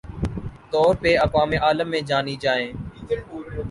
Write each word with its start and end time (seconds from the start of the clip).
طور 0.71 0.95
پہ 1.01 1.15
اقوام 1.17 1.51
عالم 1.61 1.89
میں 1.89 2.01
جانی 2.07 2.35
جائیں 2.41 2.71